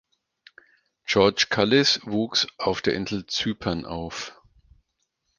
George 1.05 1.45
Kallis 1.51 1.99
wuchs 2.05 2.47
auf 2.57 2.81
der 2.81 2.95
Insel 2.95 3.27
Zypern 3.27 3.85
auf. 3.85 4.33